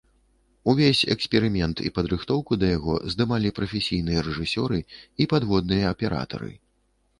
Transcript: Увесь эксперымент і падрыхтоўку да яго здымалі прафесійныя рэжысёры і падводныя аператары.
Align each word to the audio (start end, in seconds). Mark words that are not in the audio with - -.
Увесь 0.71 1.01
эксперымент 1.15 1.83
і 1.89 1.91
падрыхтоўку 1.97 2.57
да 2.63 2.71
яго 2.77 2.97
здымалі 3.15 3.53
прафесійныя 3.61 4.25
рэжысёры 4.31 4.83
і 5.21 5.31
падводныя 5.37 5.85
аператары. 5.95 6.53